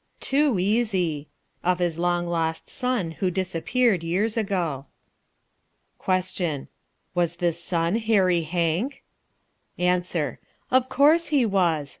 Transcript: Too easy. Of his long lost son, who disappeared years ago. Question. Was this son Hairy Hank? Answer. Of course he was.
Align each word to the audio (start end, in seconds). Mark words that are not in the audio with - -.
Too 0.19 0.57
easy. 0.57 1.27
Of 1.63 1.77
his 1.77 1.99
long 1.99 2.25
lost 2.25 2.67
son, 2.69 3.11
who 3.21 3.29
disappeared 3.29 4.01
years 4.03 4.35
ago. 4.35 4.87
Question. 5.99 6.69
Was 7.13 7.35
this 7.35 7.63
son 7.63 7.97
Hairy 7.97 8.41
Hank? 8.41 9.03
Answer. 9.77 10.39
Of 10.71 10.89
course 10.89 11.27
he 11.27 11.45
was. 11.45 11.89